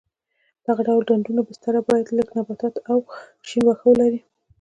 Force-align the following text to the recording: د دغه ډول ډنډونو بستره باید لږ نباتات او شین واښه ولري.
د 0.63 0.65
دغه 0.67 0.81
ډول 0.87 1.01
ډنډونو 1.09 1.41
بستره 1.49 1.79
باید 1.89 2.15
لږ 2.17 2.27
نباتات 2.37 2.75
او 2.91 2.99
شین 3.47 3.63
واښه 3.65 3.85
ولري. 3.89 4.19